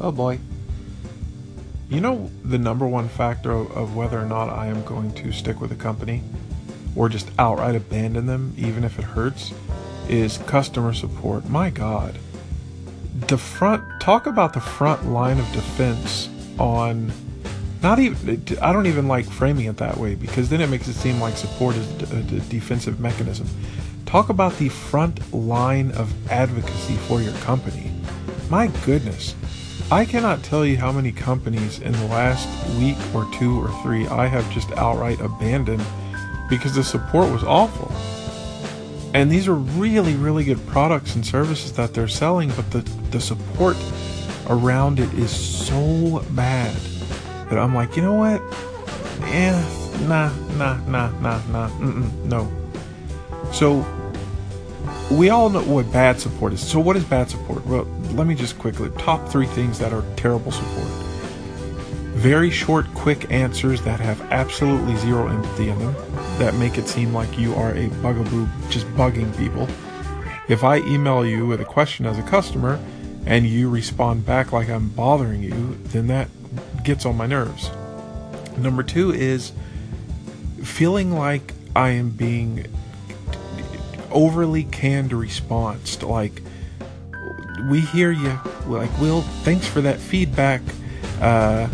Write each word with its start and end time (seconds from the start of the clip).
Oh 0.00 0.10
boy. 0.10 0.38
You 1.90 2.00
know 2.00 2.30
the 2.44 2.58
number 2.58 2.86
one 2.86 3.08
factor 3.08 3.52
of, 3.52 3.96
whether 3.96 4.18
or 4.18 4.24
not 4.24 4.48
I 4.48 4.68
am 4.68 4.84
going 4.84 5.12
to 5.14 5.32
stick 5.32 5.60
with 5.60 5.72
a 5.72 5.76
company 5.76 6.22
or 6.96 7.08
just 7.08 7.30
outright 7.38 7.74
abandon 7.74 8.26
them, 8.26 8.54
even 8.56 8.84
if 8.84 8.98
it 8.98 9.04
hurts, 9.04 9.52
is 10.08 10.38
customer 10.38 10.92
support. 10.94 11.48
My 11.48 11.68
God. 11.68 12.16
The 13.28 13.36
front, 13.36 13.84
talk 14.00 14.26
about 14.26 14.54
the 14.54 14.60
front 14.60 15.06
line 15.06 15.38
of 15.38 15.52
defense 15.52 16.28
on 16.58 17.12
not 17.82 17.98
even, 17.98 18.42
I 18.62 18.72
don't 18.72 18.86
even 18.86 19.08
like 19.08 19.26
framing 19.26 19.66
it 19.66 19.78
that 19.78 19.96
way 19.96 20.14
because 20.14 20.48
then 20.48 20.60
it 20.60 20.68
makes 20.68 20.86
it 20.88 20.94
seem 20.94 21.20
like 21.20 21.36
support 21.36 21.76
is 21.76 22.12
a 22.12 22.22
defensive 22.48 23.00
mechanism. 23.00 23.48
Talk 24.06 24.28
about 24.28 24.56
the 24.58 24.68
front 24.68 25.32
line 25.34 25.92
of 25.92 26.30
advocacy 26.30 26.96
for 26.96 27.20
your 27.20 27.32
company. 27.38 27.90
My 28.48 28.68
goodness. 28.84 29.34
I 29.92 30.04
cannot 30.04 30.44
tell 30.44 30.64
you 30.64 30.76
how 30.76 30.92
many 30.92 31.10
companies 31.10 31.80
in 31.80 31.90
the 31.90 32.04
last 32.06 32.48
week 32.78 32.96
or 33.12 33.28
two 33.32 33.60
or 33.60 33.68
three 33.82 34.06
I 34.06 34.28
have 34.28 34.48
just 34.52 34.70
outright 34.72 35.20
abandoned 35.20 35.84
because 36.48 36.76
the 36.76 36.84
support 36.84 37.28
was 37.32 37.42
awful. 37.42 37.90
And 39.14 39.32
these 39.32 39.48
are 39.48 39.54
really, 39.54 40.14
really 40.14 40.44
good 40.44 40.64
products 40.68 41.16
and 41.16 41.26
services 41.26 41.72
that 41.72 41.92
they're 41.92 42.06
selling, 42.06 42.50
but 42.50 42.70
the, 42.70 42.82
the 43.10 43.20
support 43.20 43.76
around 44.48 45.00
it 45.00 45.12
is 45.14 45.32
so 45.32 46.24
bad 46.30 46.72
that 47.48 47.58
I'm 47.58 47.74
like, 47.74 47.96
you 47.96 48.02
know 48.02 48.14
what? 48.14 48.40
Yeah, 49.22 49.60
nah, 50.02 50.32
nah, 50.56 50.76
nah, 50.86 51.10
nah, 51.18 51.42
nah, 51.48 51.68
mm-mm, 51.68 52.24
no. 52.26 52.48
So 53.52 53.84
we 55.10 55.28
all 55.28 55.50
know 55.50 55.62
what 55.62 55.90
bad 55.92 56.20
support 56.20 56.52
is. 56.52 56.60
So 56.60 56.78
what 56.78 56.96
is 56.96 57.04
bad 57.04 57.28
support? 57.28 57.66
Well, 57.66 57.84
let 58.12 58.26
me 58.26 58.34
just 58.34 58.58
quickly 58.58 58.90
top 58.98 59.28
three 59.28 59.46
things 59.46 59.78
that 59.80 59.92
are 59.92 60.04
terrible 60.16 60.52
support. 60.52 60.86
Very 62.14 62.50
short, 62.50 62.86
quick 62.94 63.30
answers 63.30 63.82
that 63.82 63.98
have 63.98 64.20
absolutely 64.30 64.94
zero 64.96 65.28
empathy 65.28 65.68
in 65.68 65.78
them, 65.78 65.94
that 66.38 66.54
make 66.54 66.78
it 66.78 66.86
seem 66.86 67.12
like 67.12 67.38
you 67.38 67.54
are 67.54 67.74
a 67.74 67.88
bugaboo 68.02 68.46
just 68.68 68.86
bugging 68.88 69.36
people. 69.36 69.68
If 70.48 70.62
I 70.62 70.78
email 70.78 71.26
you 71.26 71.46
with 71.46 71.60
a 71.60 71.64
question 71.64 72.06
as 72.06 72.18
a 72.18 72.22
customer 72.22 72.78
and 73.26 73.46
you 73.46 73.68
respond 73.68 74.26
back 74.26 74.52
like 74.52 74.68
I'm 74.68 74.90
bothering 74.90 75.42
you, 75.42 75.78
then 75.86 76.06
that 76.08 76.28
gets 76.84 77.04
on 77.04 77.16
my 77.16 77.26
nerves. 77.26 77.70
Number 78.58 78.82
two 78.82 79.12
is 79.12 79.52
feeling 80.62 81.12
like 81.12 81.54
I 81.74 81.90
am 81.90 82.10
being 82.10 82.66
overly 84.10 84.64
canned 84.64 85.12
response. 85.12 86.02
Like, 86.02 86.42
we 87.68 87.80
hear 87.80 88.10
you. 88.10 88.38
Like, 88.66 88.96
Will, 88.98 89.22
thanks 89.22 89.66
for 89.66 89.80
that 89.80 89.98
feedback. 89.98 90.62
Uh, 91.20 91.68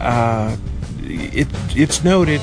uh, 0.00 0.56
it 1.02 1.48
it's 1.76 2.04
noted, 2.04 2.40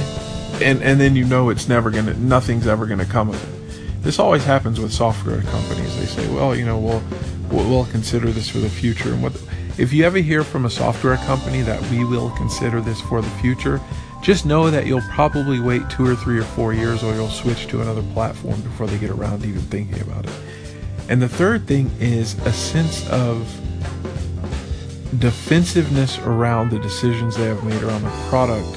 and 0.62 0.82
and 0.84 1.00
then 1.00 1.16
you 1.16 1.26
know 1.26 1.50
it's 1.50 1.68
never 1.68 1.92
gonna, 1.92 2.14
nothing's 2.16 2.68
ever 2.68 2.86
gonna 2.86 3.06
come 3.06 3.30
of 3.30 3.36
it. 3.36 4.02
This 4.02 4.20
always 4.20 4.44
happens 4.44 4.80
with 4.80 4.94
software 4.94 5.42
companies. 5.42 5.98
They 5.98 6.06
say, 6.06 6.32
well, 6.34 6.56
you 6.56 6.66
know, 6.66 6.78
we'll 6.78 7.04
we'll 7.50 7.86
consider 7.86 8.32
this 8.32 8.50
for 8.50 8.60
the 8.60 8.70
future. 8.70 9.14
And 9.14 9.24
what 9.24 9.34
if 9.78 9.92
you 9.92 10.04
ever 10.04 10.20
hear 10.20 10.44
from 10.44 10.66
a 10.66 10.70
software 10.70 11.18
company 11.18 11.62
that 11.62 11.82
we 11.90 12.06
will 12.06 12.30
consider 12.32 12.82
this 12.82 13.02
for 13.02 13.22
the 13.22 13.30
future, 13.42 13.82
just 14.26 14.44
know 14.44 14.72
that 14.72 14.88
you'll 14.88 15.02
probably 15.02 15.60
wait 15.60 15.88
two 15.88 16.04
or 16.04 16.16
three 16.16 16.40
or 16.40 16.44
four 16.44 16.74
years, 16.74 17.04
or 17.04 17.14
you'll 17.14 17.30
switch 17.30 17.68
to 17.68 17.82
another 17.82 18.02
platform 18.14 18.60
before 18.62 18.88
they 18.88 18.98
get 18.98 19.12
around 19.12 19.42
to 19.42 19.48
even 19.48 19.62
thinking 19.62 20.02
about 20.02 20.26
it. 20.26 20.34
And 21.10 21.22
the 21.22 21.30
third 21.30 21.68
thing 21.68 21.92
is 22.00 22.34
a 22.48 22.52
sense 22.52 23.08
of 23.12 23.48
defensiveness 25.20 26.18
around 26.18 26.72
the 26.72 26.80
decisions 26.80 27.38
they 27.38 27.46
have 27.46 27.64
made 27.64 27.84
around 27.84 28.02
the 28.02 28.10
product, 28.28 28.68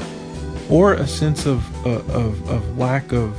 or 0.68 0.92
a 0.92 1.06
sense 1.06 1.46
of 1.46 1.64
uh, 1.86 2.02
of, 2.12 2.50
of 2.50 2.76
lack 2.76 3.12
of 3.12 3.34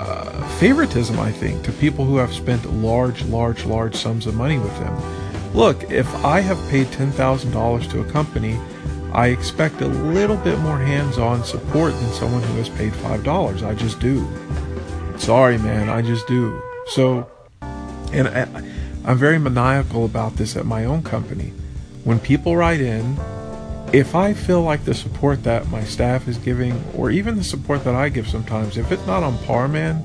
uh, 0.00 0.48
favoritism. 0.58 1.20
I 1.20 1.30
think 1.30 1.62
to 1.64 1.72
people 1.72 2.06
who 2.06 2.16
have 2.16 2.32
spent 2.32 2.64
large, 2.72 3.22
large, 3.26 3.66
large 3.66 3.94
sums 3.94 4.26
of 4.26 4.34
money 4.34 4.58
with 4.58 4.74
them. 4.78 5.52
Look, 5.52 5.90
if 5.90 6.06
I 6.24 6.40
have 6.40 6.58
paid 6.70 6.90
ten 6.90 7.12
thousand 7.12 7.52
dollars 7.52 7.86
to 7.88 8.00
a 8.00 8.04
company, 8.04 8.58
I 9.16 9.28
expect 9.28 9.80
a 9.80 9.88
little 9.88 10.36
bit 10.36 10.58
more 10.58 10.78
hands-on 10.78 11.42
support 11.42 11.94
than 11.94 12.12
someone 12.12 12.42
who 12.42 12.58
has 12.58 12.68
paid 12.68 12.94
five 12.94 13.24
dollars. 13.24 13.62
I 13.62 13.74
just 13.74 13.98
do. 13.98 14.28
Sorry, 15.16 15.56
man, 15.56 15.88
I 15.88 16.02
just 16.02 16.28
do. 16.28 16.62
So, 16.88 17.28
and 18.12 18.28
I, 18.28 18.42
I'm 19.06 19.16
very 19.16 19.38
maniacal 19.38 20.04
about 20.04 20.36
this 20.36 20.54
at 20.54 20.66
my 20.66 20.84
own 20.84 21.02
company 21.02 21.52
when 22.06 22.20
people 22.20 22.56
write 22.56 22.80
in, 22.80 23.16
if 23.92 24.14
I 24.14 24.32
feel 24.32 24.62
like 24.62 24.84
the 24.84 24.94
support 24.94 25.42
that 25.42 25.68
my 25.70 25.82
staff 25.82 26.28
is 26.28 26.38
giving, 26.38 26.80
or 26.94 27.10
even 27.10 27.36
the 27.36 27.42
support 27.42 27.82
that 27.82 27.96
I 27.96 28.10
give 28.10 28.28
sometimes, 28.28 28.76
if 28.76 28.92
it's 28.92 29.04
not 29.08 29.24
on 29.24 29.36
par, 29.38 29.66
man, 29.66 30.04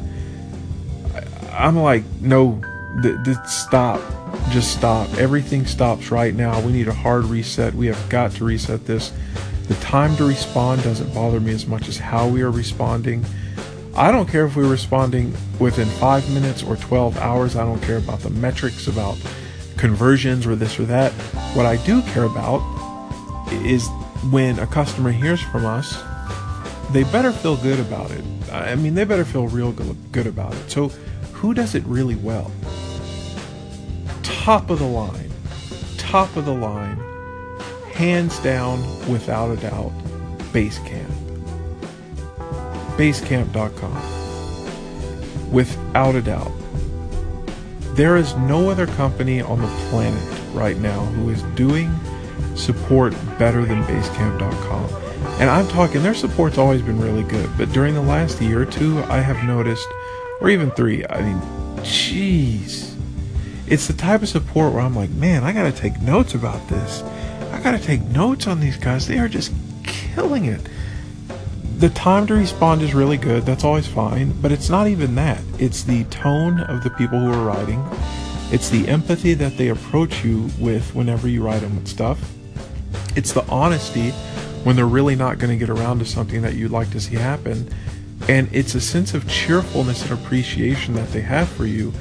I, 1.51 1.67
am 1.67 1.77
like, 1.77 2.03
no, 2.19 2.59
th- 3.01 3.23
th- 3.23 3.37
stop, 3.45 4.01
just 4.49 4.73
stop. 4.73 5.11
Everything 5.17 5.65
stops 5.65 6.11
right 6.11 6.33
now. 6.33 6.59
We 6.61 6.71
need 6.71 6.87
a 6.87 6.93
hard 6.93 7.25
reset. 7.25 7.73
We 7.73 7.87
have 7.87 8.09
got 8.09 8.31
to 8.33 8.45
reset 8.45 8.85
this. 8.85 9.11
The 9.67 9.75
time 9.75 10.15
to 10.17 10.27
respond 10.27 10.83
doesn't 10.83 11.13
bother 11.13 11.39
me 11.39 11.53
as 11.53 11.65
much 11.65 11.87
as 11.87 11.97
how 11.97 12.27
we 12.27 12.41
are 12.41 12.51
responding. 12.51 13.25
I 13.95 14.11
don't 14.11 14.27
care 14.27 14.45
if 14.45 14.55
we're 14.55 14.69
responding 14.69 15.33
within 15.59 15.87
five 15.87 16.29
minutes 16.33 16.63
or 16.63 16.75
12 16.75 17.17
hours. 17.17 17.55
I 17.55 17.65
don't 17.65 17.81
care 17.81 17.97
about 17.97 18.19
the 18.19 18.29
metrics, 18.29 18.87
about 18.87 19.17
conversions 19.77 20.45
or 20.45 20.55
this 20.55 20.79
or 20.79 20.85
that. 20.85 21.11
What 21.55 21.65
I 21.65 21.77
do 21.85 22.01
care 22.03 22.23
about 22.23 22.61
is 23.51 23.87
when 24.29 24.59
a 24.59 24.67
customer 24.67 25.11
hears 25.11 25.41
from 25.41 25.65
us, 25.65 26.01
they 26.91 27.03
better 27.05 27.31
feel 27.31 27.57
good 27.57 27.79
about 27.79 28.11
it. 28.11 28.23
I 28.51 28.75
mean, 28.75 28.95
they 28.95 29.05
better 29.05 29.25
feel 29.25 29.47
real 29.47 29.71
good 29.71 30.27
about 30.27 30.53
it. 30.53 30.69
So, 30.69 30.89
who 31.33 31.53
does 31.53 31.75
it 31.75 31.83
really 31.85 32.15
well? 32.15 32.51
Top 34.51 34.69
of 34.69 34.79
the 34.79 34.85
line, 34.85 35.31
top 35.97 36.35
of 36.35 36.43
the 36.43 36.53
line, 36.53 36.99
hands 37.93 38.37
down, 38.39 38.81
without 39.09 39.49
a 39.49 39.55
doubt, 39.55 39.93
Basecamp. 40.51 41.09
Basecamp.com. 42.97 43.93
Without 45.53 46.15
a 46.15 46.21
doubt. 46.21 46.51
There 47.95 48.17
is 48.17 48.35
no 48.35 48.69
other 48.69 48.87
company 48.87 49.39
on 49.39 49.61
the 49.61 49.69
planet 49.89 50.21
right 50.53 50.75
now 50.75 50.99
who 50.99 51.29
is 51.29 51.41
doing 51.55 51.89
support 52.55 53.13
better 53.39 53.63
than 53.63 53.81
Basecamp.com. 53.83 54.93
And 55.39 55.49
I'm 55.49 55.69
talking, 55.69 56.03
their 56.03 56.13
support's 56.13 56.57
always 56.57 56.81
been 56.81 56.99
really 56.99 57.23
good, 57.23 57.49
but 57.57 57.71
during 57.71 57.93
the 57.93 58.01
last 58.01 58.41
year 58.41 58.63
or 58.63 58.65
two, 58.65 59.01
I 59.03 59.21
have 59.21 59.41
noticed, 59.45 59.87
or 60.41 60.49
even 60.49 60.71
three, 60.71 61.05
I 61.07 61.21
mean, 61.21 61.39
jeez. 61.85 62.90
It's 63.71 63.87
the 63.87 63.93
type 63.93 64.21
of 64.21 64.29
support 64.29 64.73
where 64.73 64.81
I'm 64.83 64.95
like, 64.95 65.09
man, 65.09 65.43
I 65.43 65.53
gotta 65.53 65.71
take 65.71 65.99
notes 66.01 66.35
about 66.35 66.67
this. 66.67 67.01
I 67.51 67.59
gotta 67.63 67.79
take 67.79 68.03
notes 68.03 68.45
on 68.45 68.59
these 68.59 68.77
guys. 68.77 69.07
They 69.07 69.17
are 69.17 69.27
just 69.27 69.51
killing 69.83 70.45
it 70.45 70.61
the 71.81 71.89
time 71.89 72.27
to 72.27 72.35
respond 72.35 72.83
is 72.83 72.93
really 72.93 73.17
good. 73.17 73.43
That's 73.43 73.63
always 73.63 73.87
fine. 73.87 74.39
But 74.39 74.51
it's 74.51 74.69
not 74.69 74.87
even 74.87 75.15
that. 75.15 75.41
It's 75.57 75.83
the 75.83 76.03
tone 76.05 76.59
of 76.59 76.83
the 76.83 76.91
people 76.91 77.19
who 77.19 77.33
are 77.33 77.43
writing. 77.43 77.83
It's 78.51 78.69
the 78.69 78.87
empathy 78.87 79.33
that 79.33 79.57
they 79.57 79.69
approach 79.69 80.23
you 80.23 80.51
with 80.59 80.93
whenever 80.93 81.27
you 81.27 81.43
write 81.43 81.61
them 81.61 81.75
with 81.75 81.87
stuff. 81.87 82.19
It's 83.15 83.33
the 83.33 83.43
honesty 83.45 84.11
when 84.63 84.75
they're 84.75 84.85
really 84.85 85.15
not 85.15 85.39
going 85.39 85.49
to 85.49 85.57
get 85.57 85.71
around 85.71 85.97
to 85.99 86.05
something 86.05 86.43
that 86.43 86.53
you'd 86.53 86.69
like 86.69 86.91
to 86.91 86.99
see 86.99 87.15
happen. 87.15 87.67
And 88.29 88.47
it's 88.51 88.75
a 88.75 88.81
sense 88.81 89.15
of 89.15 89.27
cheerfulness 89.27 90.03
and 90.03 90.11
appreciation 90.11 90.93
that 90.93 91.11
they 91.11 91.21
have 91.21 91.49
for 91.49 91.65
you 91.65 91.91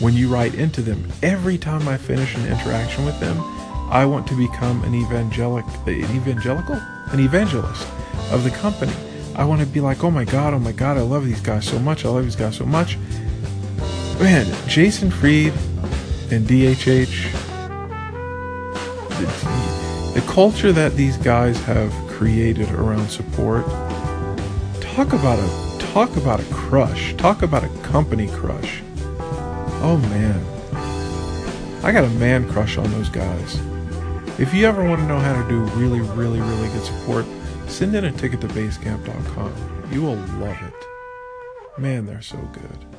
when 0.00 0.14
you 0.14 0.28
write 0.28 0.54
into 0.54 0.82
them. 0.82 1.06
Every 1.22 1.58
time 1.58 1.88
I 1.88 1.96
finish 1.96 2.34
an 2.36 2.46
interaction 2.46 3.04
with 3.04 3.18
them, 3.20 3.38
I 3.90 4.04
want 4.04 4.26
to 4.28 4.36
become 4.36 4.84
an 4.84 4.94
evangelic, 4.94 5.64
an 5.86 6.16
evangelical, 6.16 6.74
an 7.10 7.20
evangelist 7.20 7.88
of 8.30 8.44
the 8.44 8.50
company. 8.50 8.92
I 9.34 9.44
want 9.44 9.60
to 9.60 9.66
be 9.66 9.80
like, 9.80 10.04
oh 10.04 10.10
my 10.10 10.24
god, 10.24 10.52
oh 10.52 10.58
my 10.58 10.72
god, 10.72 10.98
I 10.98 11.02
love 11.02 11.24
these 11.24 11.40
guys 11.40 11.66
so 11.66 11.78
much. 11.78 12.04
I 12.04 12.08
love 12.08 12.24
these 12.24 12.36
guys 12.36 12.56
so 12.56 12.66
much. 12.66 12.98
Man, 14.20 14.46
Jason 14.68 15.10
Fried 15.10 15.52
and 16.30 16.46
DHH, 16.46 17.32
the, 19.08 20.20
the 20.20 20.26
culture 20.26 20.72
that 20.72 20.94
these 20.94 21.16
guys 21.16 21.56
have 21.62 21.92
created 22.08 22.68
around 22.72 23.08
support. 23.08 23.64
Talk 24.80 25.12
about 25.12 25.38
a 25.38 25.78
talk 25.92 26.16
about 26.16 26.40
a 26.40 26.44
crush. 26.52 27.14
Talk 27.16 27.42
about 27.42 27.64
a 27.64 27.68
company 27.82 28.26
crush. 28.28 28.82
Oh 29.80 29.98
man. 30.10 31.84
I 31.84 31.92
got 31.92 32.04
a 32.04 32.10
man 32.10 32.48
crush 32.50 32.76
on 32.76 32.90
those 32.90 33.08
guys. 33.08 33.60
If 34.38 34.54
you 34.54 34.66
ever 34.66 34.84
want 34.84 35.00
to 35.00 35.06
know 35.06 35.18
how 35.18 35.40
to 35.40 35.48
do 35.48 35.60
really, 35.78 36.00
really, 36.00 36.40
really 36.40 36.68
good 36.68 36.84
support, 36.84 37.24
Send 37.68 37.94
in 37.94 38.06
a 38.06 38.12
ticket 38.12 38.40
to 38.40 38.48
basecamp.com. 38.48 39.52
You 39.92 40.02
will 40.02 40.16
love 40.16 40.56
it. 40.62 41.80
Man, 41.80 42.06
they're 42.06 42.22
so 42.22 42.38
good. 42.52 42.97